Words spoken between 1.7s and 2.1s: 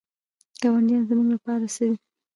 څه دي؟